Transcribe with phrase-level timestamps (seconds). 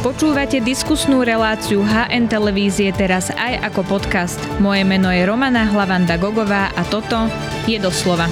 [0.00, 4.40] Počúvate diskusnú reláciu HN Televízie teraz aj ako podcast.
[4.56, 7.28] Moje meno je Romana Hlavanda Gogová a toto
[7.68, 8.24] je doslova.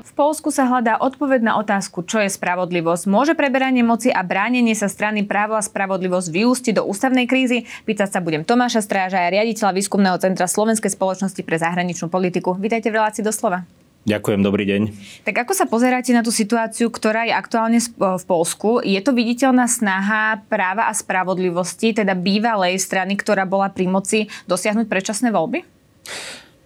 [0.00, 3.04] V Polsku sa hľadá odpoveď na otázku, čo je spravodlivosť.
[3.04, 7.68] Môže preberanie moci a bránenie sa strany právo a spravodlivosť vyústiť do ústavnej krízy?
[7.84, 12.56] Pýtať sa budem Tomáša Stráža, riaditeľa Výskumného centra Slovenskej spoločnosti pre zahraničnú politiku.
[12.56, 13.68] Vítajte v relácii doslova.
[14.08, 14.82] Ďakujem, dobrý deň.
[15.28, 18.80] Tak ako sa pozeráte na tú situáciu, ktorá je aktuálne v Polsku?
[18.80, 24.88] Je to viditeľná snaha práva a spravodlivosti, teda bývalej strany, ktorá bola pri moci, dosiahnuť
[24.88, 25.60] predčasné voľby?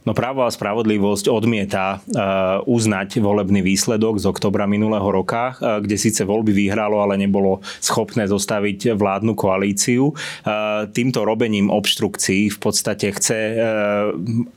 [0.03, 5.95] No právo a spravodlivosť odmieta uh, uznať volebný výsledok z oktobra minulého roka, uh, kde
[5.95, 10.11] síce voľby vyhralo, ale nebolo schopné zostaviť vládnu koalíciu.
[10.11, 13.39] Uh, týmto robením obštrukcií v podstate chce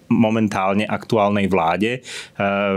[0.09, 2.05] momentálne aktuálnej vláde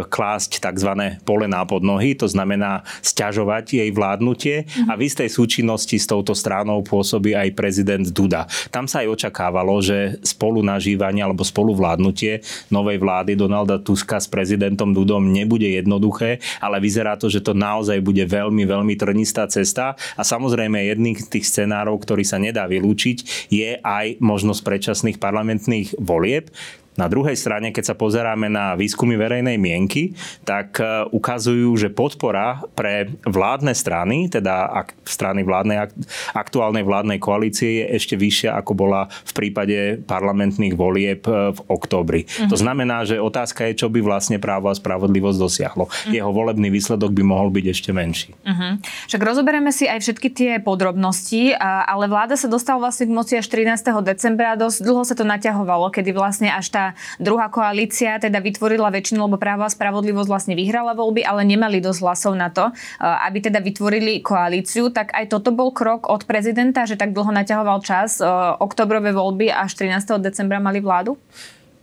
[0.08, 0.90] klásť tzv.
[1.22, 6.80] polená pod nohy, to znamená stiažovať jej vládnutie a v istej súčinnosti s touto stranou
[6.84, 8.48] pôsobí aj prezident Duda.
[8.72, 14.26] Tam sa aj očakávalo, že spolu nažívanie alebo spolu vládnutie novej vlády Donalda Tuska s
[14.26, 19.94] prezidentom Dudom nebude jednoduché, ale vyzerá to, že to naozaj bude veľmi, veľmi trnistá cesta
[20.18, 25.98] a samozrejme jedným z tých scenárov, ktorý sa nedá vylúčiť, je aj možnosť predčasných parlamentných
[25.98, 26.50] volieb.
[26.98, 32.66] Na druhej strane, keď sa pozeráme na výskumy verejnej mienky, tak e, ukazujú, že podpora
[32.74, 35.94] pre vládne strany, teda strany vládnej,
[36.34, 42.26] aktuálnej vládnej koalície je ešte vyššia, ako bola v prípade parlamentných volieb e, v oktobri.
[42.26, 42.50] Uh-huh.
[42.50, 45.86] To znamená, že otázka je, čo by vlastne právo a spravodlivosť dosiahlo.
[45.86, 46.10] Uh-huh.
[46.10, 48.34] Jeho volebný výsledok by mohol byť ešte menší.
[48.42, 48.82] Uh-huh.
[49.06, 53.46] Však rozoberieme si aj všetky tie podrobnosti, ale vláda sa dostala vlastne k moci až
[53.46, 53.86] 13.
[54.02, 56.87] decembra dosť dlho sa to naťahovalo, kedy vlastne až tá
[57.18, 62.00] druhá koalícia teda vytvorila väčšinu, lebo právo a spravodlivosť vlastne vyhrala voľby, ale nemali dosť
[62.04, 64.92] hlasov na to, eh, aby teda vytvorili koalíciu.
[64.92, 68.20] Tak aj toto bol krok od prezidenta, že tak dlho naťahoval čas.
[68.20, 68.26] Eh,
[68.58, 70.22] oktobrové voľby až 13.
[70.22, 71.16] decembra mali vládu?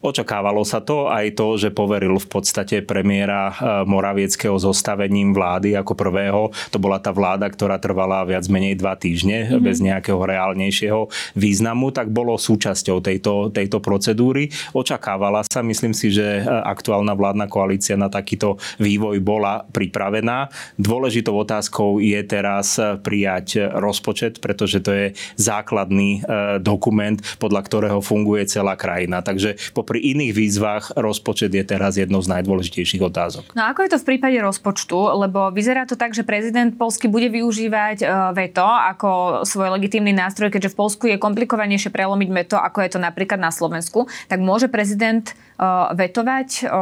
[0.03, 3.53] Očakávalo sa to aj to, že poveril v podstate premiéra e,
[3.89, 6.53] Moravieckého zostavením vlády ako prvého.
[6.69, 9.63] To bola tá vláda, ktorá trvala viac menej dva týždne mm-hmm.
[9.65, 14.53] bez nejakého reálnejšieho významu, tak bolo súčasťou tejto, tejto procedúry.
[14.77, 20.53] Očakávala sa, myslím si, že e, aktuálna vládna koalícia na takýto vývoj bola pripravená.
[20.77, 25.05] Dôležitou otázkou je teraz e, prijať rozpočet, pretože to je
[25.39, 26.21] základný
[26.61, 29.23] dokument, podľa ktorého funguje celá krajina.
[29.23, 33.55] Takže popri pri iných výzvach rozpočet je teraz jednou z najdôležitejších otázok.
[33.55, 35.23] No ako je to v prípade rozpočtu?
[35.23, 40.51] Lebo vyzerá to tak, že prezident Polsky bude využívať e, veto ako svoj legitímny nástroj,
[40.51, 44.11] keďže v Polsku je komplikovanejšie prelomiť veto, ako je to napríklad na Slovensku.
[44.27, 45.63] Tak môže prezident e,
[45.95, 46.75] vetovať e,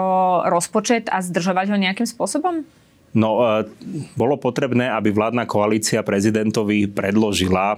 [0.49, 2.65] rozpočet a zdržovať ho nejakým spôsobom?
[3.13, 3.69] No, e,
[4.17, 7.77] bolo potrebné, aby vládna koalícia prezidentovi predložila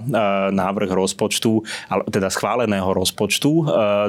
[0.52, 1.60] návrh rozpočtu,
[2.08, 3.64] teda schváleného rozpočtu e,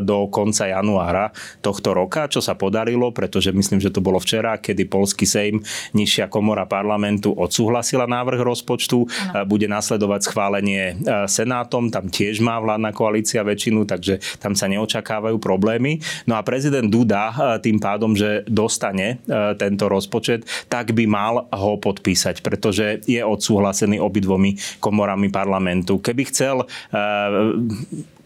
[0.08, 4.88] do konca januára tohto roka, čo sa podarilo, pretože myslím, že to bolo včera, kedy
[4.88, 5.60] Polský sejm,
[5.92, 9.00] nižšia komora parlamentu odsúhlasila návrh rozpočtu.
[9.04, 9.44] Ano.
[9.48, 10.96] Bude nasledovať schválenie
[11.28, 16.00] Senátom, tam tiež má vládna koalícia väčšinu, takže tam sa neočakávajú problémy.
[16.24, 19.20] No a prezident Duda tým pádom, že dostane
[19.60, 21.17] tento rozpočet, tak by mal
[21.52, 25.98] ho podpísať, pretože je odsúhlasený obidvomi komorami parlamentu.
[25.98, 27.58] Keby chcel uh,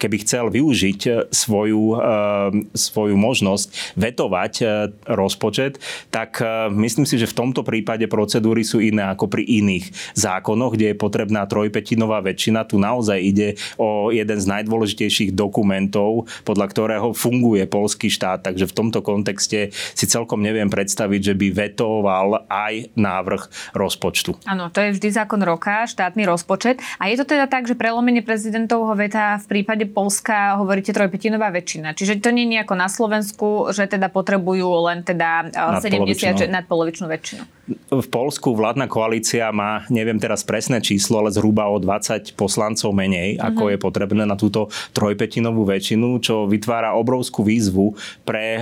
[0.02, 1.98] keby chcel využiť e, svoju, e,
[2.74, 4.66] svoju možnosť vetovať e,
[5.14, 5.78] rozpočet,
[6.10, 6.42] tak
[6.74, 10.98] myslím si, že v tomto prípade procedúry sú iné ako pri iných zákonoch, kde je
[10.98, 12.66] potrebná trojpetinová väčšina.
[12.66, 13.48] Tu naozaj ide
[13.78, 18.42] o jeden z najdôležitejších dokumentov, podľa ktorého funguje polský štát.
[18.42, 24.40] Takže v tomto kontexte si celkom neviem predstaviť, že by vetoval aj návrh rozpočtu.
[24.48, 26.80] Áno, to je vždy zákon roka, štátny rozpočet.
[26.98, 31.94] A je to teda tak, že prelomenie prezidentovho veta v prípade Polska hovoríte trojpetinová väčšina.
[31.94, 35.52] Čiže to nie je ako na Slovensku, že teda potrebujú len teda
[35.84, 37.44] 70 nad polovičnú väčšinu
[37.92, 43.38] v Polsku vládna koalícia má, neviem teraz presné číslo, ale zhruba o 20 poslancov menej,
[43.38, 43.48] mm-hmm.
[43.48, 47.96] ako je potrebné na túto trojpetinovú väčšinu, čo vytvára obrovskú výzvu
[48.28, 48.62] pre e,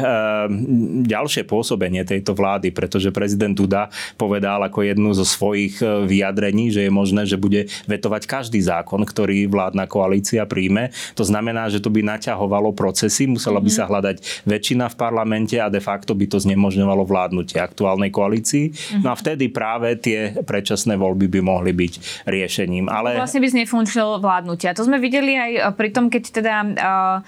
[1.05, 6.87] ďalšie pôsobenie tejto vlády, pretože prezident Duda povedal ako jednu zo svojich eh, vyjadrení, že
[6.87, 10.93] je možné, že bude vetovať každý zákon, ktorý vládna koalícia príjme.
[11.19, 13.75] To znamená, že to by naťahovalo procesy, musela by mhm.
[13.75, 14.17] sa hľadať
[14.47, 18.95] väčšina v parlamente a de facto by to znemožňovalo vládnutie aktuálnej koalícii.
[19.03, 22.87] No a vtedy práve tie predčasné voľby by mohli byť riešením.
[22.87, 23.19] Ale...
[23.19, 24.71] Vlastne by znefunkčil vládnutia.
[24.71, 27.19] To sme videli aj pri tom, keď teda uh,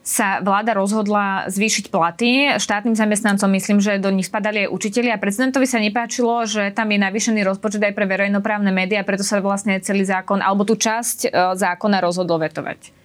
[0.00, 2.56] sa vláda rozhodla zvýšiť platy.
[2.56, 6.88] Štátnym zamestnancom myslím, že do nich spadali aj učiteľi a prezidentovi sa nepáčilo, že tam
[6.88, 11.18] je navýšený rozpočet aj pre verejnoprávne médiá, preto sa vlastne celý zákon alebo tú časť
[11.26, 12.99] e, zákona rozhodol vetovať.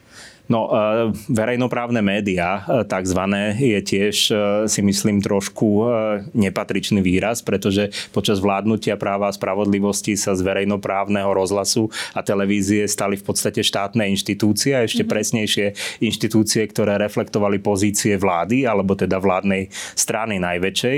[0.45, 4.33] No, e, verejnoprávne médiá, e, takzvané, je tiež, e,
[4.69, 5.87] si myslím, trošku
[6.35, 13.17] nepatričný výraz, pretože počas vládnutia práva a spravodlivosti sa z verejnoprávneho rozhlasu a televízie stali
[13.17, 15.13] v podstate štátne inštitúcie a ešte mm-hmm.
[15.13, 15.65] presnejšie
[16.03, 20.97] inštitúcie, ktoré reflektovali pozície vlády, alebo teda vládnej strany najväčšej.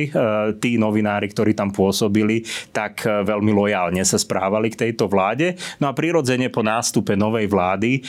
[0.59, 5.55] Tí novinári, ktorí tam pôsobili, tak veľmi lojálne sa správali k tejto vláde.
[5.79, 8.01] No a prirodzene po nástupe novej vlády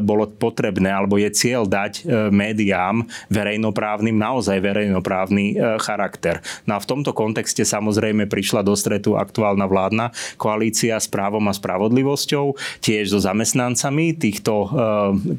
[0.00, 6.38] bolo potrebné potrebné, alebo je cieľ dať e, médiám verejnoprávnym naozaj verejnoprávny e, charakter.
[6.64, 11.52] No a v tomto kontexte samozrejme prišla do stretu aktuálna vládna koalícia s právom a
[11.54, 14.68] spravodlivosťou, tiež so zamestnancami týchto e,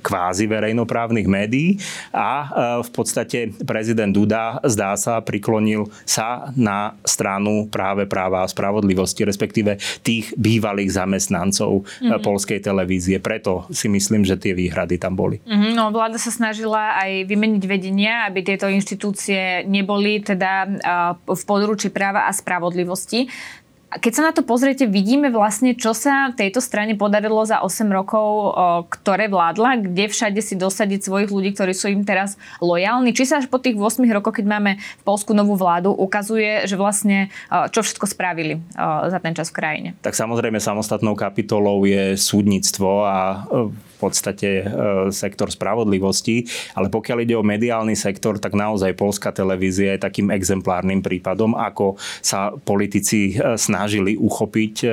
[0.04, 1.80] kvázi verejnoprávnych médií
[2.12, 2.50] a
[2.82, 9.78] v podstate prezident Duda zdá sa priklonil sa na stranu práve práva a spravodlivosti, respektíve
[10.02, 12.24] tých bývalých zamestnancov mm-hmm.
[12.24, 13.22] polskej televízie.
[13.22, 15.54] Preto si myslím, že tie výhrady tam boli boli.
[15.54, 20.72] Mm-hmm, no, vláda sa snažila aj vymeniť vedenia, aby tieto inštitúcie neboli teda uh,
[21.24, 23.30] v područí práva a spravodlivosti.
[23.88, 28.52] Keď sa na to pozriete, vidíme vlastne, čo sa tejto strane podarilo za 8 rokov,
[28.92, 33.16] ktoré vládla, kde všade si dosadiť svojich ľudí, ktorí sú im teraz lojálni.
[33.16, 36.76] Či sa až po tých 8 rokoch, keď máme v Polsku novú vládu, ukazuje, že
[36.76, 38.60] vlastne čo všetko spravili
[39.08, 39.90] za ten čas v krajine.
[40.04, 43.48] Tak samozrejme samostatnou kapitolou je súdnictvo a
[43.98, 44.66] podstate e,
[45.10, 46.46] sektor spravodlivosti,
[46.78, 51.98] ale pokiaľ ide o mediálny sektor, tak naozaj polská televízia je takým exemplárnym prípadom, ako
[52.22, 54.88] sa politici e, snažili uchopiť e,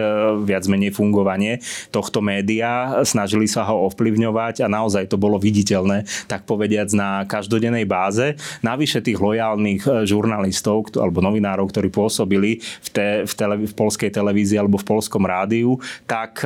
[0.48, 1.60] viac menej fungovanie
[1.92, 7.84] tohto média, snažili sa ho ovplyvňovať a naozaj to bolo viditeľné, tak povediac na každodennej
[7.84, 8.40] báze.
[8.64, 14.56] Navyše tých lojálnych žurnalistov alebo novinárov, ktorí pôsobili v, te, v, tele, v polskej televízii
[14.56, 15.76] alebo v polskom rádiu,
[16.08, 16.40] tak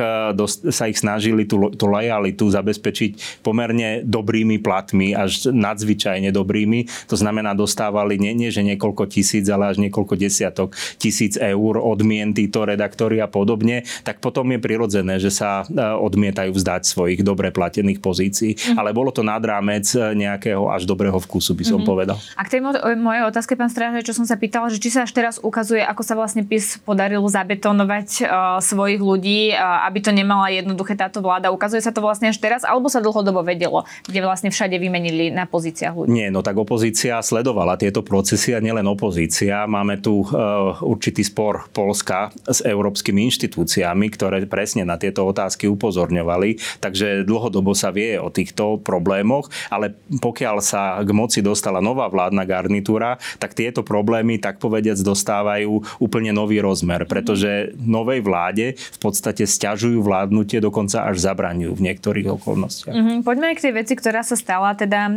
[0.69, 6.89] sa ich snažili tú, tú lojalitu zabezpečiť pomerne dobrými platmi, až nadzvyčajne dobrými.
[7.09, 12.33] To znamená, dostávali nie, nie že niekoľko tisíc, ale až niekoľko desiatok tisíc eur odmien
[12.33, 17.53] títo redaktori a podobne, tak potom je prirodzené, že sa e, odmietajú vzdať svojich dobre
[17.53, 18.51] platených pozícií.
[18.57, 18.77] Mm.
[18.81, 21.89] Ale bolo to nad rámec e, nejakého až dobrého vkusu, by som mm-hmm.
[21.89, 22.17] povedal.
[22.35, 22.61] A k tej
[22.97, 26.01] mojej otázke, pán Stráže, čo som sa pýtala, že či sa až teraz ukazuje, ako
[26.01, 28.27] sa vlastne PIS podarilo zabetonovať uh,
[28.63, 31.53] svojich ľudí, uh, aby to nemala jednoduché táto vláda.
[31.53, 35.45] Ukazuje sa to vlastne až teraz, alebo sa dlhodobo vedelo, kde vlastne všade vymenili na
[35.45, 36.09] pozíciách ľudí?
[36.09, 39.67] Nie, no tak opozícia sledovala tieto procesy a nielen opozícia.
[39.67, 46.79] Máme tu uh, určitý spor Polska s európskymi inštitúciami, ktoré presne na tieto otázky upozorňovali.
[46.79, 49.93] Takže dlhodobo sa vie o týchto problémoch, ale
[50.23, 56.31] pokiaľ sa k moci dostala nová vládna garnitúra, tak tieto problémy, tak povediac, dostávajú úplne
[56.31, 62.59] nový rozmer, pretože novej vláde v podstate stiažujú vládnutie, dokonca až zabraňujú v niektorých okolnostiach
[62.59, 62.95] okolnostiach.
[62.95, 63.19] Mm-hmm.
[63.23, 65.13] Poďme k tej veci, ktorá sa stala teda uh,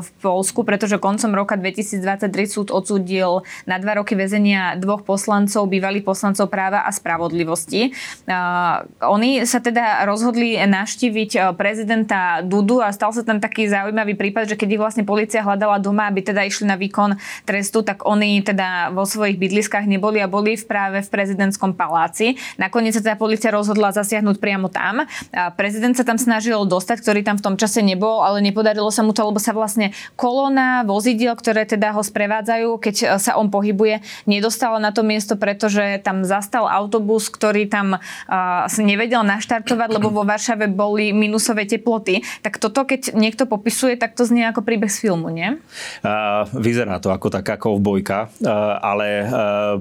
[0.00, 6.06] v Polsku, pretože koncom roka 2023 súd odsúdil na dva roky väzenia dvoch poslancov, bývalých
[6.06, 7.92] poslancov práva a spravodlivosti.
[8.24, 14.54] Uh, oni sa teda rozhodli naštíviť prezidenta Dudu a stal sa tam taký zaujímavý prípad,
[14.54, 17.18] že keď ich vlastne policia hľadala doma, aby teda išli na výkon
[17.48, 22.36] trestu, tak oni teda vo svojich bydliskách neboli a boli práve v prezidentskom paláci.
[22.60, 25.08] Nakoniec sa teda policia rozhodla zasiahnuť priamo tam.
[25.56, 29.10] Prezident sa tam snažil dostať, ktorý tam v tom čase nebol, ale nepodarilo sa mu
[29.10, 34.04] to, lebo sa vlastne kolóna vozidiel, ktoré teda ho sprevádzajú, keď e, sa on pohybuje,
[34.30, 40.22] nedostala na to miesto, pretože tam zastal autobus, ktorý tam uh, nevedel naštartovať, lebo vo
[40.22, 42.22] Varšave boli minusové teploty.
[42.44, 45.58] Tak toto, keď niekto popisuje, tak to znie ako príbeh z filmu, nie?
[46.04, 49.28] Uh, vyzerá to ako taká kovbojka, uh, ale uh,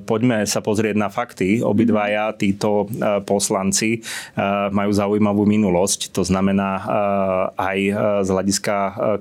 [0.01, 1.61] poďme sa pozrieť na fakty.
[1.61, 6.15] Obidvaja títo uh, poslanci uh, majú zaujímavú minulosť.
[6.15, 7.95] To znamená, Eh, aj eh,
[8.25, 9.17] z hľadiska eh,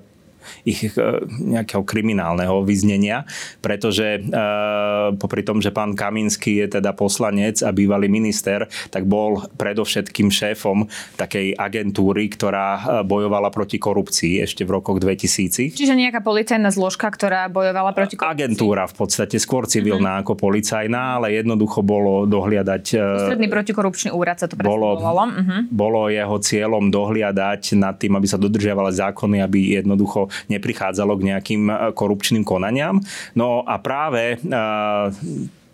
[0.65, 3.25] ich eh, nejakého kriminálneho vyznenia,
[3.61, 9.45] pretože eh, popri tom, že pán Kaminský je teda poslanec a bývalý minister, tak bol
[9.57, 15.77] predovšetkým šéfom takej agentúry, ktorá eh, bojovala proti korupcii ešte v rokoch 2000.
[15.77, 18.29] Čiže nejaká policajná zložka, ktorá bojovala proti korupcii?
[18.31, 20.25] Agentúra v podstate, skôr civilná uh-huh.
[20.27, 22.85] ako policajná, ale jednoducho bolo dohliadať...
[23.27, 25.67] Ústredný protikorupčný úrad sa to bolo, uh-huh.
[25.69, 31.63] bolo jeho cieľom dohliadať nad tým, aby sa dodržiavali zákony, aby jednoducho neprichádzalo k nejakým
[31.69, 32.99] e, korupčným konaniam.
[33.35, 34.49] No a práve e,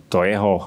[0.06, 0.62] to jeho,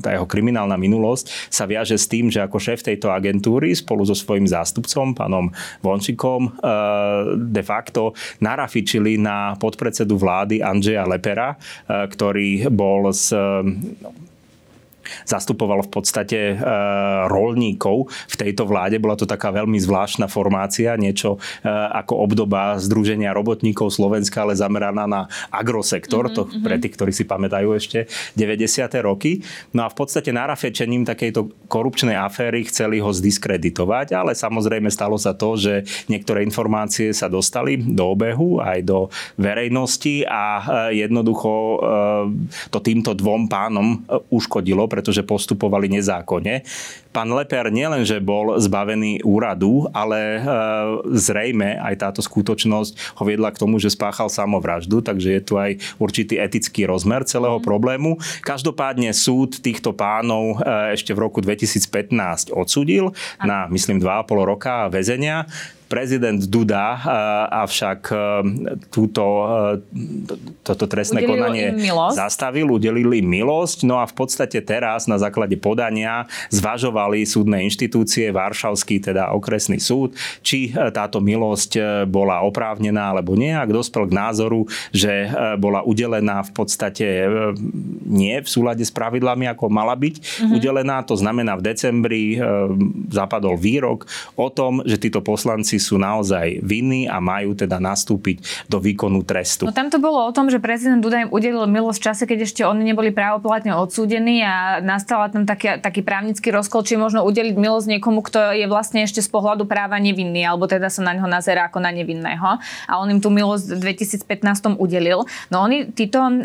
[0.00, 4.16] tá jeho kriminálna minulosť sa viaže s tým, že ako šéf tejto agentúry spolu so
[4.16, 5.52] svojím zástupcom, pánom
[5.84, 6.48] Vončikom,
[7.36, 13.36] de facto narafičili na podpredsedu vlády Andžeja Lepera, ktorý bol z
[15.24, 16.56] zastupoval v podstate e,
[17.28, 18.98] rolníkov v tejto vláde.
[18.98, 25.04] Bola to taká veľmi zvláštna formácia, niečo e, ako obdoba Združenia robotníkov Slovenska, ale zameraná
[25.04, 26.36] na agrosektor, mm-hmm.
[26.36, 26.62] to mhm.
[26.64, 28.90] pre tých, ktorí si pamätajú ešte 90.
[29.04, 29.44] roky.
[29.72, 35.32] No a v podstate narafečením takejto korupčnej aféry chceli ho zdiskreditovať, ale samozrejme stalo sa
[35.36, 39.08] to, že niektoré informácie sa dostali do obehu aj do
[39.38, 40.62] verejnosti a e,
[41.04, 41.76] jednoducho e,
[42.70, 46.62] to týmto dvom pánom e, uškodilo, pretože postupovali nezákonne.
[47.10, 50.40] Pán Leper nielenže bol zbavený úradu, ale e,
[51.18, 55.82] zrejme aj táto skutočnosť ho viedla k tomu, že spáchal samovraždu, takže je tu aj
[55.98, 57.66] určitý etický rozmer celého mm.
[57.66, 58.22] problému.
[58.46, 63.10] Každopádne súd týchto pánov e, ešte v roku 2015 odsudil
[63.42, 65.50] na, myslím, 2,5 roka väzenia
[65.94, 66.98] prezident Duda
[67.62, 68.16] avšak e,
[68.90, 69.70] túto, e,
[70.66, 71.66] toto trestné udelil konanie
[72.10, 73.86] zastavil, udelil im milosť.
[73.86, 80.18] No a v podstate teraz na základe podania zvažovali súdne inštitúcie, Varšavský, teda okresný súd,
[80.42, 83.54] či e, táto milosť bola oprávnená alebo nie.
[83.54, 85.30] Ak dospel k názoru, že
[85.62, 87.06] bola udelená v podstate
[88.02, 90.56] nie v súlade s pravidlami, ako mala byť mm-hmm.
[90.58, 92.22] udelená, to znamená v decembri
[93.12, 98.80] zapadol výrok o tom, že títo poslanci sú naozaj vinní a majú teda nastúpiť do
[98.80, 99.68] výkonu trestu.
[99.68, 102.38] No tam to bolo o tom, že prezident Duda im udelil milosť v čase, keď
[102.48, 107.52] ešte oni neboli právoplatne odsúdení a nastala tam taký, taký právnický rozkol, či možno udeliť
[107.52, 111.28] milosť niekomu, kto je vlastne ešte z pohľadu práva nevinný, alebo teda sa na ňo
[111.28, 112.56] nazerá ako na nevinného.
[112.88, 113.92] A on im tú milosť v
[114.24, 115.28] 2015 udelil.
[115.52, 116.40] No oni, títo um,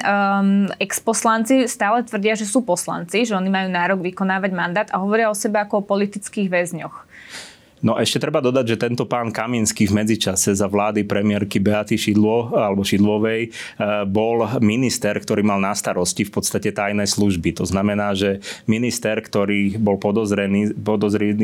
[0.82, 5.38] exposlanci stále tvrdia, že sú poslanci, že oni majú nárok vykonávať mandát a hovoria o
[5.38, 6.96] sebe ako o politických väzňoch.
[7.80, 12.52] No ešte treba dodať, že tento pán Kaminský v medzičase za vlády premiérky Beaty Šidlo
[12.52, 13.50] alebo Šidlovej e,
[14.04, 17.56] bol minister, ktorý mal na starosti v podstate tajné služby.
[17.60, 21.36] To znamená, že minister, ktorý bol podozrený, podozrený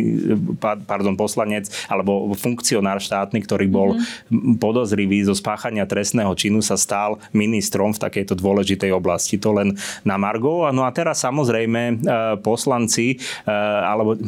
[0.60, 4.60] pardon, poslanec alebo funkcionár štátny, ktorý bol mm-hmm.
[4.60, 9.40] podozrivý zo spáchania trestného činu, sa stal ministrom v takejto dôležitej oblasti.
[9.40, 10.68] To len na Margo.
[10.76, 11.96] No a teraz samozrejme e,
[12.44, 13.52] poslanci e,
[13.86, 14.20] alebo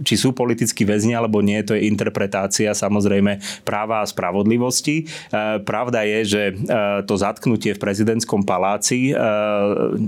[0.00, 3.36] či sú politickí väzni alebo nie, to je interpretácia samozrejme
[3.68, 5.04] práva a spravodlivosti.
[5.04, 6.54] E, pravda je, že e,
[7.04, 9.14] to zatknutie v prezidentskom paláci e,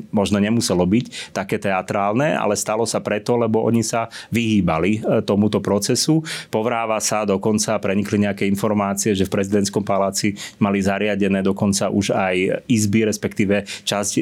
[0.09, 6.25] možno nemuselo byť také teatrálne, ale stalo sa preto, lebo oni sa vyhýbali tomuto procesu.
[6.49, 12.65] Povráva sa dokonca, prenikli nejaké informácie, že v prezidentskom paláci mali zariadené dokonca už aj
[12.71, 14.13] izby, respektíve časť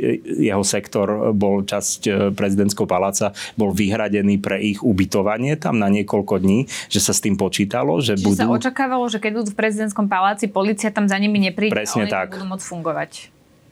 [0.42, 6.40] jeho sektor bol, časť prezidentského paláca bol vyhradený pre ich ubytovanie zostane tam na niekoľko
[6.40, 8.40] dní, že sa s tým počítalo, že Čiže budú...
[8.40, 12.12] sa očakávalo, že keď budú v prezidentskom paláci, policia tam za nimi nepríde Presne oni
[12.12, 12.32] tak.
[12.32, 13.10] budú môcť fungovať.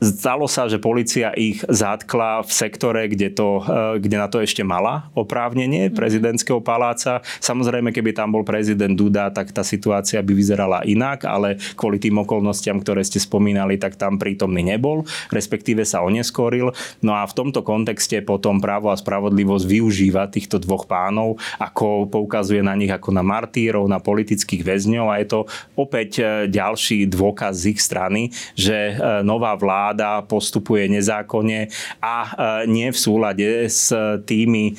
[0.01, 4.65] Stalo sa, že policia ich zátkla v sektore, kde, to, eh, kde na to ešte
[4.65, 5.95] mala oprávnenie mhm.
[5.95, 7.21] prezidentského paláca.
[7.45, 12.17] Samozrejme, keby tam bol prezident Duda, tak tá situácia by vyzerala inak, ale kvôli tým
[12.17, 16.73] okolnostiam, ktoré ste spomínali, tak tam prítomný nebol, respektíve sa oneskoril.
[17.05, 22.65] No a v tomto kontexte potom právo a spravodlivosť využíva týchto dvoch pánov, ako poukazuje
[22.65, 25.41] na nich ako na martírov, na politických väzňov a je to
[25.77, 31.67] opäť eh, ďalší dôkaz z ich strany, že eh, nová vláda vláda postupuje nezákonne
[31.99, 32.29] a e,
[32.71, 33.91] nie v súlade s
[34.23, 34.75] tými e,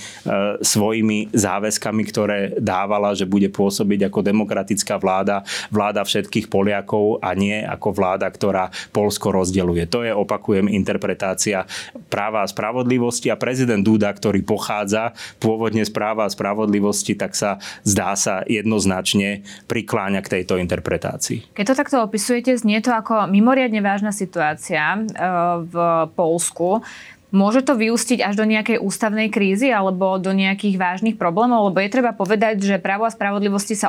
[0.64, 7.60] svojimi záväzkami, ktoré dávala, že bude pôsobiť ako demokratická vláda, vláda všetkých Poliakov a nie
[7.60, 9.84] ako vláda, ktorá Polsko rozdeluje.
[9.92, 11.68] To je, opakujem, interpretácia
[12.08, 15.12] práva a spravodlivosti a prezident Duda, ktorý pochádza
[15.44, 21.52] pôvodne z práva a spravodlivosti, tak sa zdá sa jednoznačne prikláňa k tejto interpretácii.
[21.52, 25.01] Keď to takto opisujete, znie to ako mimoriadne vážna situácia.
[25.10, 25.34] E,
[25.66, 25.76] v
[26.14, 26.86] Polsku.
[27.32, 31.72] Môže to vyústiť až do nejakej ústavnej krízy alebo do nejakých vážnych problémov?
[31.72, 33.88] Lebo je treba povedať, že právo a spravodlivosti sa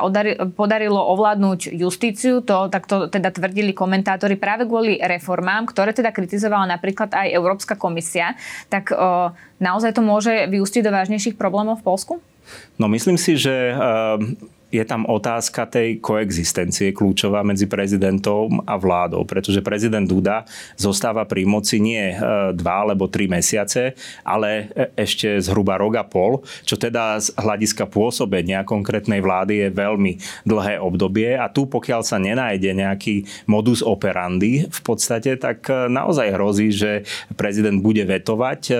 [0.55, 7.11] podarilo ovládnuť justíciu, to takto teda tvrdili komentátori práve kvôli reformám, ktoré teda kritizovala napríklad
[7.11, 8.39] aj Európska komisia.
[8.71, 12.13] Tak o, naozaj to môže vyústiť do vážnejších problémov v Polsku?
[12.79, 13.75] No myslím si, že
[14.73, 21.45] je tam otázka tej koexistencie kľúčová medzi prezidentom a vládou, pretože prezident Duda zostáva pri
[21.45, 22.15] moci nie e,
[22.57, 23.93] dva alebo tri mesiace,
[24.25, 29.69] ale e, ešte zhruba rok a pol, čo teda z hľadiska pôsobenia konkrétnej vlády je
[29.69, 30.11] veľmi
[30.49, 31.37] dlhé obdobie.
[31.37, 37.05] A tu pokiaľ sa nenájde nejaký modus operandi v podstate, tak e, naozaj hrozí, že
[37.37, 38.73] prezident bude vetovať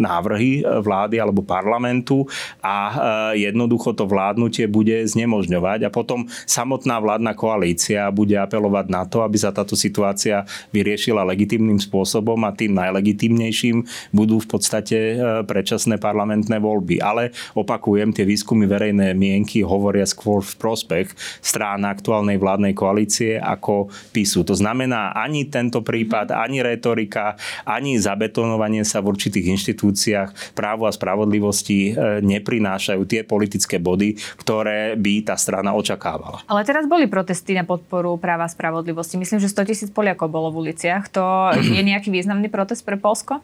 [0.00, 2.24] návrhy vlády alebo parlamentu
[2.62, 2.94] a
[3.34, 9.36] jednoducho to vládnutie bude znemožňovať a potom samotná vládna koalícia bude apelovať na to, aby
[9.36, 13.82] sa táto situácia vyriešila legitimným spôsobom a tým najlegitimnejším
[14.14, 15.14] budú v podstate e,
[15.44, 17.02] predčasné parlamentné voľby.
[17.02, 23.90] Ale opakujem, tie výskumy verejné mienky hovoria skôr v prospech strán aktuálnej vládnej koalície ako
[24.14, 24.46] PISu.
[24.46, 30.92] To znamená, ani tento prípad, ani retorika, ani zabetonovanie sa v určitých inštitúciách právo a
[30.94, 36.44] spravodlivosti e, neprinášajú tie politické body, ktoré by tá strana očakávala.
[36.44, 39.16] Ale teraz boli protesty na podporu práva a spravodlivosti.
[39.16, 41.08] Myslím, že 100 tisíc Poliakov bolo v uliciach.
[41.16, 43.40] To je nejaký významný protest pre Polsko?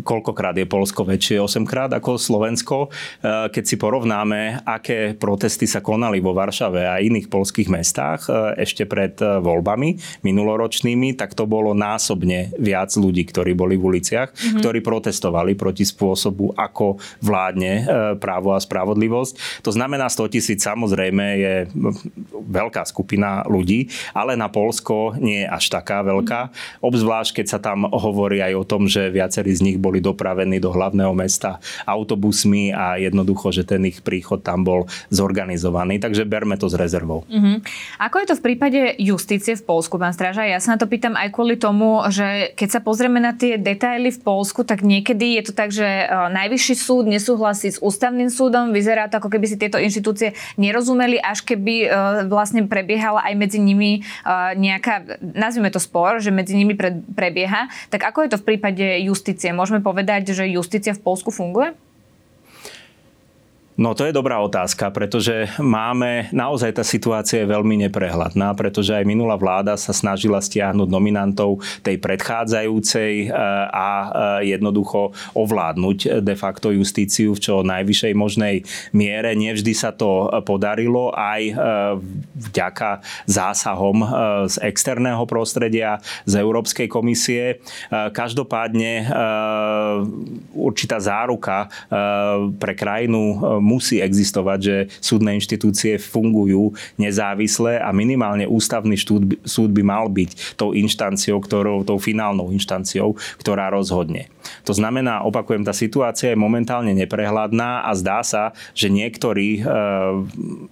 [0.00, 1.36] Koľkokrát je Polsko väčšie?
[1.44, 2.88] 8 krát ako Slovensko.
[3.24, 9.12] Keď si porovnáme, aké protesty sa konali vo Varšave a iných polských mestách ešte pred
[9.20, 14.60] voľbami minuloročnými, tak to bolo násobne viac ľudí, ktorí boli v uliciach, mm-hmm.
[14.64, 17.84] ktorí protestovali proti spôsobu, ako vládne
[18.16, 19.62] právo a spravodlivosť.
[19.66, 21.54] To znamená 100 tisíc samozrejme je
[22.48, 26.50] veľká skupina ľudí, ale na Polsko nie je až taká veľká.
[26.80, 30.70] Obzvlášť, keď sa tam hovorí aj o tom, že viacerí z nich boli dopravení do
[30.70, 35.98] hlavného mesta autobusmi a jednoducho, že ten ich príchod tam bol zorganizovaný.
[35.98, 37.26] Takže berme to s rezervou.
[37.26, 37.58] Uh-huh.
[37.98, 40.46] Ako je to v prípade justície v Polsku, pán Stráža?
[40.46, 44.14] Ja sa na to pýtam aj kvôli tomu, že keď sa pozrieme na tie detaily
[44.14, 48.70] v Polsku, tak niekedy je to tak, že e, najvyšší súd nesúhlasí s ústavným súdom.
[48.70, 51.88] Vyzerá to, ako keby si tieto inštitúcie nerozumeli, až keby e,
[52.30, 56.76] vlastne prebiehala aj medzi nimi e, nejaká, nazvime to spor, že medzi nimi
[57.14, 57.66] prebieha.
[57.90, 59.50] Tak ako je to v prípade justície?
[59.56, 61.72] Môžeme povedať, že justícia v Polsku funguje?
[63.80, 69.08] No to je dobrá otázka, pretože máme, naozaj tá situácia je veľmi neprehľadná, pretože aj
[69.08, 73.28] minulá vláda sa snažila stiahnuť nominantov tej predchádzajúcej e,
[73.72, 74.08] a e,
[74.52, 79.32] jednoducho ovládnuť de facto justíciu v čo najvyššej možnej miere.
[79.32, 81.54] Nevždy sa to podarilo aj e,
[82.52, 84.04] vďaka zásahom
[84.44, 87.64] z externého prostredia, z Európskej komisie.
[87.88, 89.08] Každopádne
[90.52, 91.70] určitá záruka
[92.58, 93.38] pre krajinu
[93.70, 100.58] musí existovať, že súdne inštitúcie fungujú nezávisle a minimálne ústavný štúd, súd by mal byť
[100.58, 104.26] tou inštanciou, ktorou, tou finálnou inštanciou, ktorá rozhodne.
[104.64, 109.62] To znamená, opakujem, tá situácia je momentálne neprehľadná a zdá sa, že niektorí e,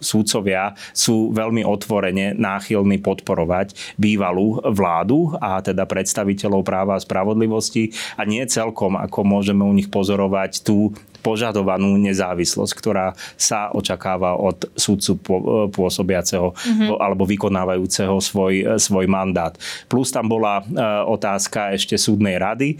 [0.01, 8.25] súdcovia sú veľmi otvorene náchylní podporovať bývalú vládu a teda predstaviteľov práva a spravodlivosti a
[8.25, 15.19] nie celkom, ako môžeme u nich pozorovať tú požadovanú nezávislosť, ktorá sa očakáva od súdcu
[15.75, 16.97] pôsobiaceho mm-hmm.
[16.99, 19.53] alebo vykonávajúceho svoj, svoj mandát.
[19.91, 20.65] Plus tam bola e,
[21.11, 22.77] otázka ešte súdnej rady, e,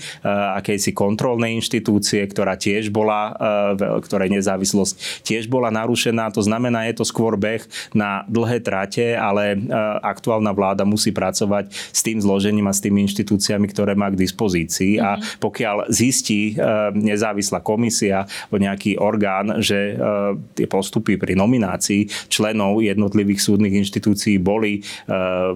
[0.63, 6.31] akejsi kontrolnej inštitúcie, ktorá tiež bola, e, ktorej nezávislosť tiež bola narušená.
[6.33, 9.59] To znamená, je to skôr beh na dlhé trate, ale
[10.05, 14.99] aktuálna vláda musí pracovať s tým zložením a s tými inštitúciami, ktoré má k dispozícii.
[14.99, 15.09] Mm-hmm.
[15.09, 15.23] A mhm.
[15.43, 16.55] pokiaľ zistí
[16.95, 20.07] nezávislá komisia alebo nejaký orgán, že e,
[20.55, 24.83] tie postupy pri nominácii členov jednotlivých súdnych inštitúcií boli e,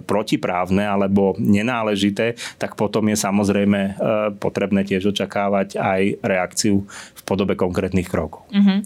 [0.03, 3.93] protiprávne alebo nenáležité, tak potom je samozrejme e,
[4.37, 8.49] potrebné tiež očakávať aj reakciu v podobe konkrétnych krokov.
[8.51, 8.79] Mm-hmm.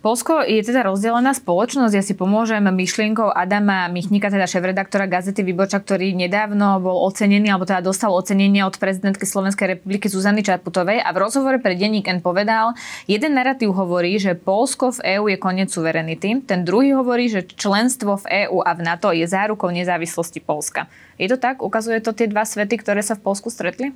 [0.00, 1.92] Polsko je teda rozdelená spoločnosť.
[1.92, 7.68] Ja si pomôžem myšlienkou Adama Michnika, teda šéf-redaktora gazety Výboča, ktorý nedávno bol ocenený, alebo
[7.68, 12.24] teda dostal ocenenie od prezidentky Slovenskej republiky Zuzany Čaputovej a v rozhovore pre denník N
[12.24, 12.72] povedal,
[13.04, 18.24] jeden narratív hovorí, že Polsko v EÚ je koniec suverenity, ten druhý hovorí, že členstvo
[18.24, 20.88] v EÚ a v NATO je zárukou nezávislosti Polska.
[21.20, 21.60] Je to tak?
[21.60, 23.92] Ukazuje to tie dva svety, ktoré sa v Polsku stretli?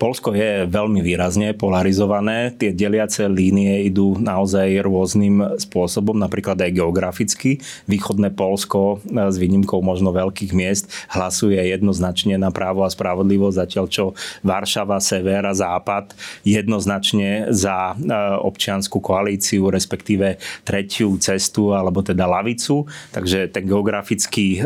[0.00, 2.56] Polsko je veľmi výrazne polarizované.
[2.56, 7.60] Tie deliace línie idú naozaj rôznym spôsobom, napríklad aj geograficky.
[7.84, 13.86] Východné Polsko e, s výnimkou možno veľkých miest hlasuje jednoznačne na právo a spravodlivosť, zatiaľ
[13.92, 14.04] čo
[14.40, 16.16] Varšava, sever a západ
[16.48, 17.94] jednoznačne za e,
[18.40, 22.88] občianskú koalíciu, respektíve tretiu cestu alebo teda lavicu.
[23.12, 24.60] Takže ten geografický e,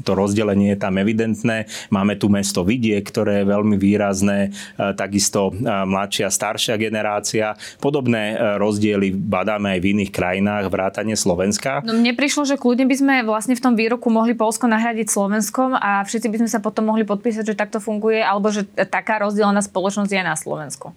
[0.00, 1.68] to rozdelenie je tam evidentné.
[1.92, 7.52] Máme tu mesto Vidie, ktoré je veľmi výrazné máme takisto mladšia, staršia generácia.
[7.82, 11.84] Podobné rozdiely badáme aj v iných krajinách, vrátane Slovenska.
[11.84, 15.76] No mne prišlo, že kľudne by sme vlastne v tom výroku mohli Polsko nahradiť Slovenskom
[15.76, 19.60] a všetci by sme sa potom mohli podpísať, že takto funguje, alebo že taká rozdielna
[19.60, 20.96] spoločnosť je na Slovensku.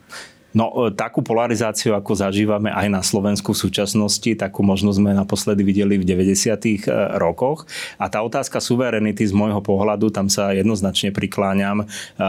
[0.54, 5.66] No, e, takú polarizáciu, ako zažívame aj na Slovensku v súčasnosti, takú možno sme naposledy
[5.66, 6.86] videli v 90.
[6.86, 7.66] E, rokoch.
[7.98, 11.86] A tá otázka suverenity z môjho pohľadu, tam sa jednoznačne prikláňam e,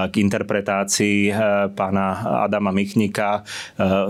[0.09, 1.37] k interpretácii
[1.77, 2.07] pána
[2.49, 3.45] Adama Michnika,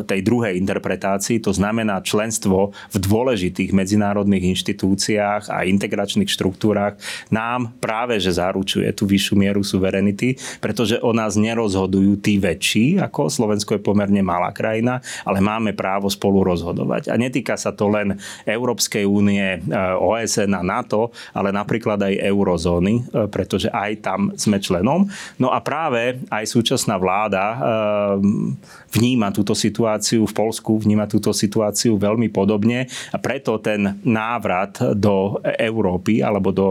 [0.07, 1.43] tej druhej interpretácii.
[1.43, 6.95] To znamená členstvo v dôležitých medzinárodných inštitúciách a integračných štruktúrach
[7.35, 13.27] nám práve, že zaručuje tú vyššiu mieru suverenity, pretože o nás nerozhodujú tí väčší, ako
[13.27, 17.09] Slovensko je pomer pomerne malá krajina, ale máme právo spolu rozhodovať.
[17.09, 19.59] A netýka sa to len Európskej únie, e,
[19.97, 25.09] OSN a NATO, ale napríklad aj eurozóny, e, pretože aj tam sme členom.
[25.41, 27.57] No a práve aj súčasná vláda e,
[28.93, 35.41] vníma túto situáciu v Polsku, vníma túto situáciu veľmi podobne a preto ten návrat do
[35.57, 36.69] Európy alebo do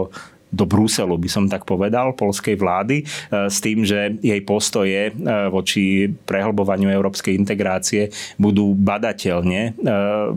[0.54, 3.04] do Bruselu, by som tak povedal, polskej vlády, e,
[3.50, 5.12] s tým, že jej postoje e,
[5.50, 9.70] voči prehlbovaniu európskej integrácie budú badateľne e,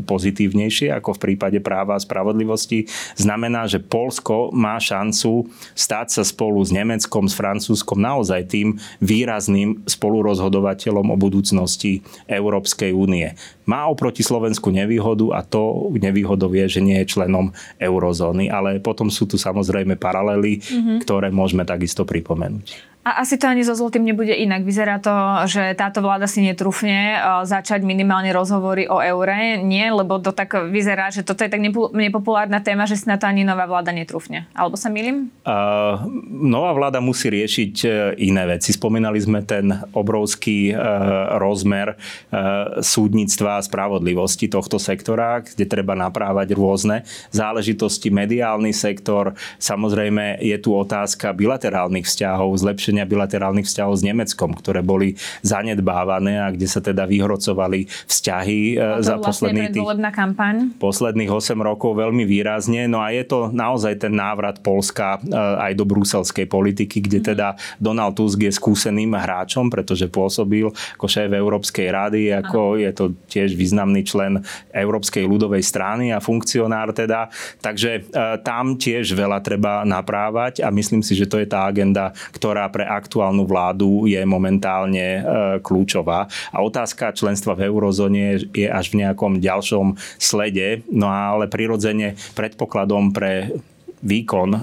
[0.01, 2.89] pozitívnejšie ako v prípade práva a spravodlivosti.
[3.13, 5.45] Znamená, že Polsko má šancu
[5.77, 13.37] stať sa spolu s Nemeckom, s Francúzskom naozaj tým výrazným spolurozhodovateľom o budúcnosti Európskej únie
[13.67, 17.51] má oproti Slovensku nevýhodu a to nevýhodou je, že nie je členom
[17.83, 18.47] eurozóny.
[18.47, 20.97] Ale potom sú tu samozrejme paralely, mm-hmm.
[21.03, 22.96] ktoré môžeme takisto pripomenúť.
[23.07, 24.67] A asi to ani so zlotým nebude inak.
[24.67, 25.15] Vyzerá to,
[25.47, 27.15] že táto vláda si netrúfne
[27.47, 29.63] začať minimálne rozhovory o eure.
[29.63, 31.63] Nie, lebo to tak vyzerá, že toto je tak
[31.95, 34.43] nepopulárna téma, že si na to ani nová vláda netrúfne.
[34.51, 35.31] Alebo sa milím?
[35.47, 37.87] Uh, nová vláda musí riešiť e,
[38.27, 38.75] iné veci.
[38.75, 46.51] Spomínali sme ten obrovský uh, rozmer uh, súdnictva a spravodlivosti tohto sektora, kde treba naprávať
[46.51, 48.11] rôzne záležitosti.
[48.11, 49.31] Mediálny sektor,
[49.63, 55.13] samozrejme je tu otázka bilaterálnych vzťahov, zlepšenia zlepšenia bilaterálnych vzťahov s Nemeckom, ktoré boli
[55.45, 60.55] zanedbávané a kde sa teda vyhrocovali vzťahy e, za vlastne posledných, tých, kampaň.
[60.81, 62.89] posledných 8 rokov veľmi výrazne.
[62.89, 67.25] No a je to naozaj ten návrat Polska e, aj do bruselskej politiky, kde mm.
[67.35, 70.65] teda Donald Tusk je skúseným hráčom, pretože pôsobil
[70.97, 72.81] ako šéf Európskej rady, ako Aha.
[72.81, 74.41] je to tiež významný člen
[74.73, 77.29] Európskej ľudovej strany a funkcionár teda.
[77.61, 78.01] Takže e,
[78.41, 82.86] tam tiež veľa treba naprávať a myslím si, že to je tá agenda, ktorá pre
[82.87, 85.21] aktuálnu vládu je momentálne e,
[85.59, 86.31] kľúčová.
[86.55, 93.11] A otázka členstva v eurozóne je až v nejakom ďalšom slede, no ale prirodzene predpokladom
[93.11, 93.51] pre
[94.01, 94.59] výkon e,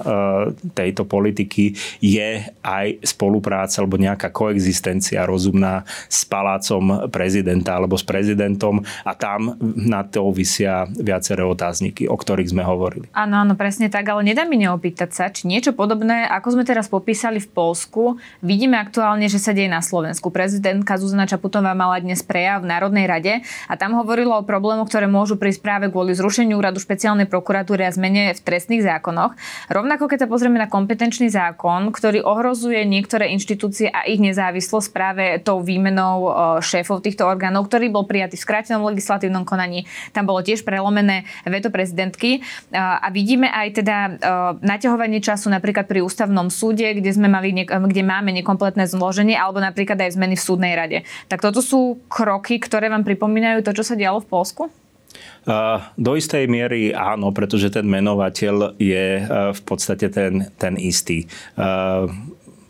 [0.75, 8.83] tejto politiky je aj spolupráca alebo nejaká koexistencia rozumná s palácom prezidenta alebo s prezidentom
[9.03, 13.07] a tam na to vysia viaceré otázniky, o ktorých sme hovorili.
[13.17, 16.87] Áno, áno, presne tak, ale nedá mi neopýtať sa, či niečo podobné, ako sme teraz
[16.91, 20.29] popísali v Polsku, vidíme aktuálne, že sa deje na Slovensku.
[20.29, 23.35] Prezidentka Zuzana Čaputová mala dnes prejav v Národnej rade
[23.71, 27.95] a tam hovorila o problémoch, ktoré môžu prísť práve kvôli zrušeniu úradu špeciálnej prokuratúry a
[27.95, 29.33] zmene v trestných zákonoch zákonoch.
[29.73, 35.25] Rovnako keď sa pozrieme na kompetenčný zákon, ktorý ohrozuje niektoré inštitúcie a ich nezávislosť práve
[35.41, 39.89] tou výmenou šéfov týchto orgánov, ktorý bol prijatý v skrátenom legislatívnom konaní.
[40.13, 42.45] Tam bolo tiež prelomené veto prezidentky.
[42.75, 43.97] A vidíme aj teda
[44.61, 49.97] naťahovanie času napríklad pri ústavnom súde, kde, sme mali, kde máme nekompletné zloženie, alebo napríklad
[50.01, 50.99] aj zmeny v súdnej rade.
[51.31, 54.63] Tak toto sú kroky, ktoré vám pripomínajú to, čo sa dialo v Polsku?
[55.95, 59.07] Do istej miery áno, pretože ten menovateľ je
[59.53, 61.29] v podstate ten, ten istý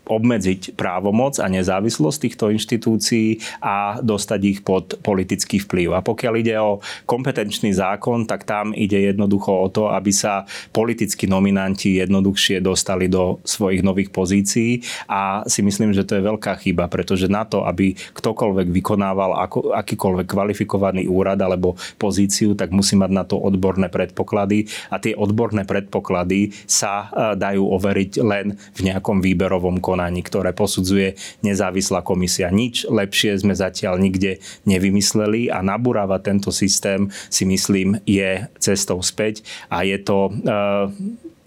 [0.05, 5.97] obmedziť právomoc a nezávislosť týchto inštitúcií a dostať ich pod politický vplyv.
[5.97, 11.27] A pokiaľ ide o kompetenčný zákon, tak tam ide jednoducho o to, aby sa politickí
[11.27, 16.87] nominanti jednoduchšie dostali do svojich nových pozícií a si myslím, že to je veľká chyba,
[16.87, 23.11] pretože na to, aby ktokoľvek vykonával ako, akýkoľvek kvalifikovaný úrad alebo pozíciu, tak musí mať
[23.11, 29.19] na to odborné predpoklady a tie odborné predpoklady sa e, dajú overiť len v nejakom
[29.19, 32.51] výberovom konaní konaní, ktoré posudzuje nezávislá komisia.
[32.51, 39.47] Nič lepšie sme zatiaľ nikde nevymysleli a nabúrava tento systém si myslím je cestou späť
[39.71, 40.91] a je to uh,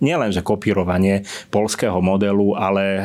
[0.01, 3.05] nielenže kopírovanie polského modelu, ale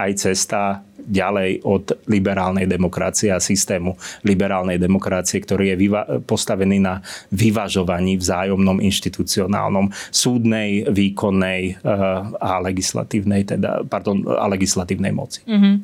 [0.00, 0.80] aj cesta
[1.10, 7.02] ďalej od liberálnej demokracie a systému liberálnej demokracie, ktorý je vyva- postavený na
[7.34, 15.42] vyvažovaní vzájomnom inštitucionálnom súdnej, výkonnej uh, a legislatívnej, teda, pardon, a legislatívnej moci.
[15.44, 15.74] Mm-hmm.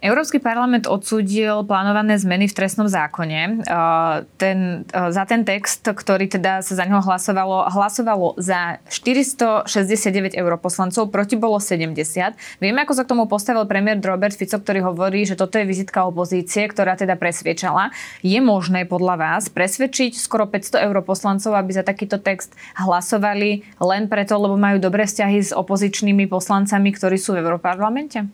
[0.00, 3.60] Európsky parlament odsúdil plánované zmeny v trestnom zákone.
[4.40, 11.36] Ten, za ten text, ktorý teda sa za neho hlasovalo, hlasovalo za 469 europoslancov, proti
[11.36, 11.92] bolo 70.
[12.64, 16.08] Vieme, ako sa k tomu postavil premiér Robert Fico, ktorý hovorí, že toto je vizitka
[16.08, 17.92] opozície, ktorá teda presviečala.
[18.24, 24.40] Je možné podľa vás presvedčiť skoro 500 europoslancov, aby za takýto text hlasovali len preto,
[24.40, 28.24] lebo majú dobré vzťahy s opozičnými poslancami, ktorí sú v Európarlamente?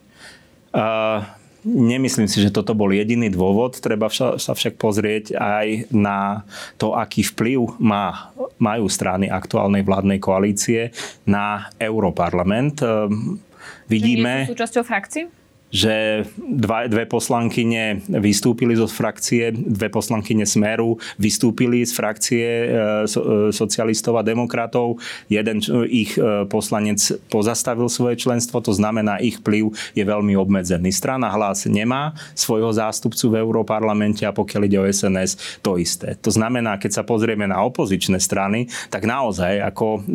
[0.71, 3.79] Uh Nemyslím si, že toto bol jediný dôvod.
[3.81, 6.45] Treba sa však pozrieť aj na
[6.77, 10.93] to, aký vplyv má, majú strany aktuálnej vládnej koalície
[11.25, 12.81] na Europarlament.
[12.81, 13.41] Ehm,
[13.89, 14.31] vidíme...
[14.31, 15.23] Že nie sú súčasťou frakcií?
[15.67, 22.67] Že dva, dve poslankyne vystúpili zo frakcie, dve poslankyne Smeru vystúpili z frakcie e,
[23.03, 25.03] so, e, socialistov a demokratov.
[25.27, 25.59] Jeden
[25.91, 30.87] ich e, poslanec pozastavil svoje členstvo, to znamená, ich vplyv je veľmi obmedzený.
[30.95, 36.15] Strana hlas nemá svojho zástupcu v Európarlamente a pokiaľ ide o SNS, to isté.
[36.23, 40.07] To znamená, keď sa pozrieme na opozičné strany, tak naozaj ako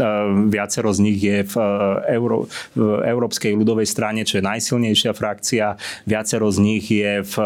[0.49, 1.55] viacero z nich je v,
[2.17, 5.75] Euró- v Európskej ľudovej strane, čo je najsilnejšia frakcia, frakcia,
[6.07, 7.45] viacero z nich je v e,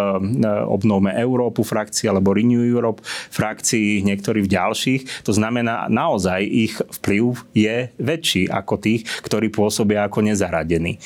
[0.68, 3.00] obnome Európu frakcii alebo Renew Europe
[3.32, 5.24] frakcii, niektorí v ďalších.
[5.24, 11.00] To znamená, naozaj ich vplyv je väčší ako tých, ktorí pôsobia ako nezaradení.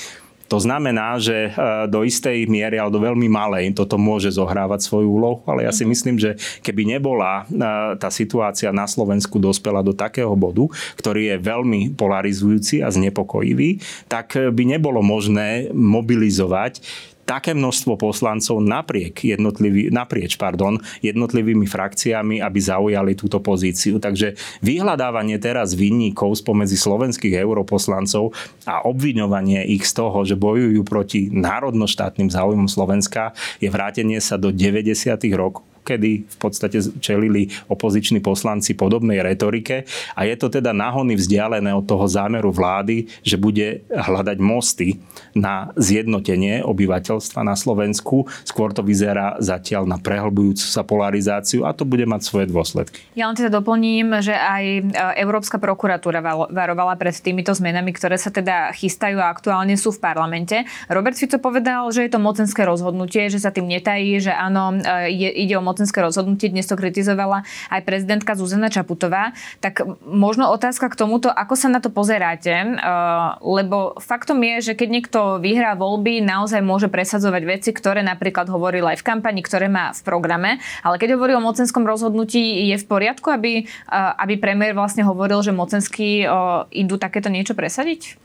[0.50, 1.50] To znamená, že e,
[1.86, 5.86] do istej miery, ale do veľmi malej, toto môže zohrávať svoju úlohu, ale ja si
[5.86, 5.90] mhm.
[5.94, 6.34] myslím, že
[6.66, 7.54] keby nebola e,
[7.96, 10.66] tá situácia na Slovensku dospela do takého bodu,
[10.98, 13.78] ktorý je veľmi polarizujúci a znepokojivý,
[14.10, 16.82] tak by nebolo možné mobilizovať
[17.30, 24.02] také množstvo poslancov napriek jednotlivý, naprieč pardon, jednotlivými frakciami, aby zaujali túto pozíciu.
[24.02, 24.34] Takže
[24.66, 28.34] vyhľadávanie teraz vinníkov spomedzi slovenských europoslancov
[28.66, 33.30] a obviňovanie ich z toho, že bojujú proti národnoštátnym záujmom Slovenska,
[33.62, 34.90] je vrátenie sa do 90.
[35.38, 41.72] rokov kedy v podstate čelili opoziční poslanci podobnej retorike a je to teda nahony vzdialené
[41.74, 45.00] od toho zámeru vlády, že bude hľadať mosty
[45.34, 48.26] na zjednotenie obyvateľstva na Slovensku.
[48.44, 53.02] Skôr to vyzerá zatiaľ na prehlbujúcu sa polarizáciu a to bude mať svoje dôsledky.
[53.14, 54.82] Ja len teda doplním, že aj e,
[55.22, 60.62] Európska prokuratúra varovala pred týmito zmenami, ktoré sa teda chystajú a aktuálne sú v parlamente.
[60.90, 65.10] Robert Fico povedal, že je to mocenské rozhodnutie, že sa tým netají, že áno, e,
[65.14, 69.30] ide o mocenské rozhodnutie, dnes to kritizovala aj prezidentka Zuzana Čaputová.
[69.62, 74.72] Tak možno otázka k tomuto, ako sa na to pozeráte, uh, lebo faktom je, že
[74.74, 79.70] keď niekto vyhrá voľby, naozaj môže presadzovať veci, ktoré napríklad hovoril aj v kampani, ktoré
[79.70, 84.42] má v programe, ale keď hovorí o mocenskom rozhodnutí, je v poriadku, aby, uh, aby
[84.42, 88.18] premiér vlastne hovoril, že mocensky uh, idú takéto niečo presadiť?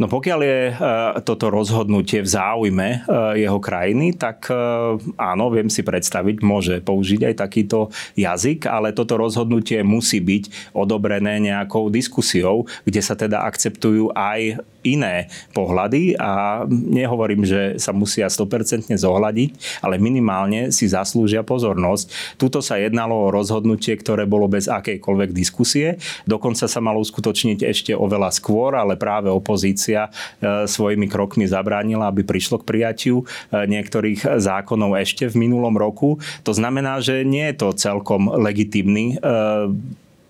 [0.00, 0.74] No pokiaľ je e,
[1.28, 2.98] toto rozhodnutie v záujme e,
[3.44, 4.56] jeho krajiny, tak e,
[5.20, 11.36] áno, viem si predstaviť, môže použiť aj takýto jazyk, ale toto rozhodnutie musí byť odobrené
[11.44, 18.96] nejakou diskusiou, kde sa teda akceptujú aj iné pohľady a nehovorím, že sa musia 100%
[18.96, 19.50] zohľadiť,
[19.84, 22.36] ale minimálne si zaslúžia pozornosť.
[22.40, 26.00] Tuto sa jednalo o rozhodnutie, ktoré bolo bez akejkoľvek diskusie.
[26.24, 32.24] Dokonca sa malo uskutočniť ešte oveľa skôr, ale práve opozícia e, svojimi krokmi zabránila, aby
[32.24, 33.24] prišlo k prijatiu e,
[33.68, 36.20] niektorých zákonov ešte v minulom roku.
[36.44, 39.26] To znamená, že nie je to celkom legitimný e,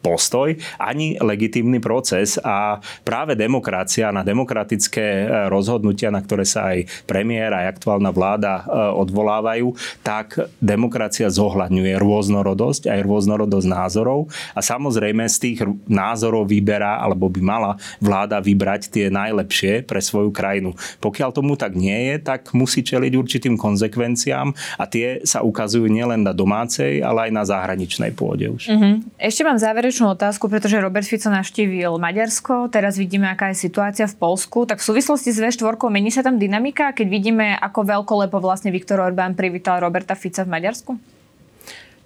[0.01, 6.89] postoj, ani legitímny proces a práve demokracia na demokratické e, rozhodnutia, na ktoré sa aj
[7.05, 15.29] premiér, aj aktuálna vláda e, odvolávajú, tak demokracia zohľadňuje rôznorodosť, aj rôznorodosť názorov a samozrejme
[15.29, 20.73] z tých názorov vyberá, alebo by mala vláda vybrať tie najlepšie pre svoju krajinu.
[21.05, 26.25] Pokiaľ tomu tak nie je, tak musí čeliť určitým konsekvenciám a tie sa ukazujú nielen
[26.25, 28.73] na domácej, ale aj na zahraničnej pôde už.
[28.73, 28.95] Mm-hmm.
[29.21, 34.07] Ešte mám záver záverečnú otázku, pretože Robert Fico navštívil Maďarsko, teraz vidíme, aká je situácia
[34.07, 34.63] v Polsku.
[34.63, 39.03] Tak v súvislosti s V4 mení sa tam dynamika, keď vidíme, ako veľkolepo vlastne Viktor
[39.03, 40.95] Orbán privítal Roberta Fica v Maďarsku?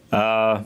[0.09, 0.65] Uh,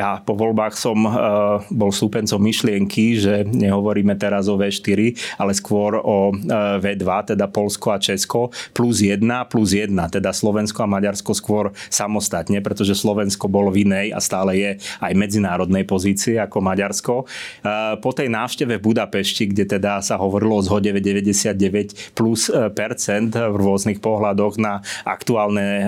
[0.00, 6.00] ja po voľbách som uh, bol súpencom myšlienky, že nehovoríme teraz o V4, ale skôr
[6.00, 6.34] o e,
[6.80, 9.20] V2, teda Polsko a Česko, plus 1,
[9.52, 14.56] plus 1, teda Slovensko a Maďarsko skôr samostatne, pretože Slovensko bolo v inej a stále
[14.56, 14.70] je
[15.04, 17.14] aj medzinárodnej pozícii ako Maďarsko.
[17.20, 23.34] Uh, po tej návšteve v Budapešti, kde teda sa hovorilo o zhode 99 plus percent
[23.34, 25.86] v rôznych pohľadoch na aktuálne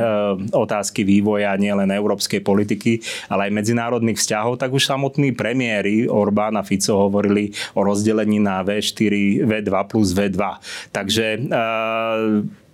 [0.53, 6.59] otázky vývoja nielen európskej politiky, ale aj medzinárodnej medzinárodných vzťahov, tak už samotní premiéry Orbán
[6.59, 10.43] a Fico hovorili o rozdelení na V4, V2 plus V2.
[10.91, 11.39] Takže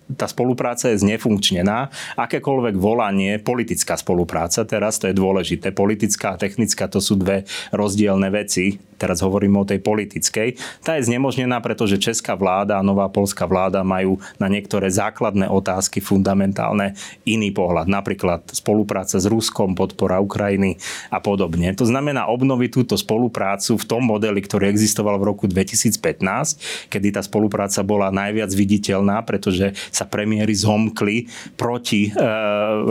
[0.08, 1.92] tá spolupráca je znefunkčnená.
[2.16, 7.44] Akékoľvek volanie, politická spolupráca, teraz to je dôležité, politická a technická to sú dve
[7.76, 13.08] rozdielne veci, teraz hovorím o tej politickej, tá je znemožnená, pretože česká vláda a nová
[13.08, 17.88] polská vláda majú na niektoré základné otázky fundamentálne iný pohľad.
[17.88, 20.76] Napríklad spolupráca s Ruskom, podpora Ukrajiny
[21.08, 21.70] a podobne.
[21.78, 27.22] To znamená obnoviť túto spoluprácu v tom modeli, ktorý existoval v roku 2015, kedy tá
[27.22, 32.20] spolupráca bola najviac viditeľná, pretože sa premiéry zomkli proti e,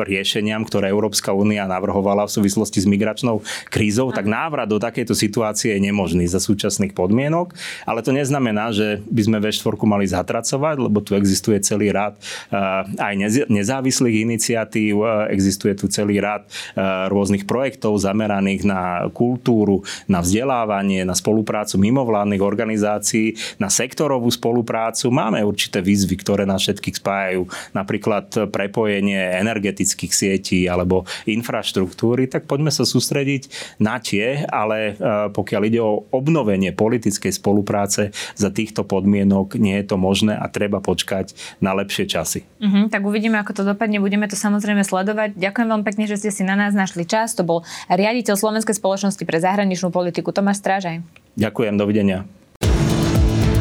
[0.07, 5.75] riešeniam, ktoré Európska únia navrhovala v súvislosti s migračnou krízou, tak návrat do takejto situácie
[5.75, 5.96] je nemožný
[6.27, 7.55] za súčasných podmienok,
[7.87, 13.01] ale to neznamená, že by sme V4 mali zatracovať, lebo tu existuje celý rad eh,
[13.01, 13.13] aj
[13.47, 19.81] nezávislých iniciatív, eh, existuje tu celý rad eh, rôznych projektov zameraných na kultúru,
[20.11, 25.07] na vzdelávanie, na spoluprácu mimovládnych organizácií, na sektorovú spoluprácu.
[25.09, 32.73] Máme určité výzvy, ktoré nás všetkých spájajú, napríklad prepojenie energetických sietí alebo infraštruktúry, tak poďme
[32.73, 33.47] sa sústrediť
[33.79, 34.99] na tie, ale
[35.31, 40.79] pokiaľ ide o obnovenie politickej spolupráce za týchto podmienok nie je to možné a treba
[40.83, 42.43] počkať na lepšie časy.
[42.57, 44.01] Uh-huh, tak uvidíme, ako to dopadne.
[44.01, 45.35] Budeme to samozrejme sledovať.
[45.37, 47.35] Ďakujem veľmi pekne, že ste si na nás našli čas.
[47.37, 51.03] To bol riaditeľ Slovenskej spoločnosti pre zahraničnú politiku Tomáš Strážaj.
[51.37, 52.25] Ďakujem, dovidenia.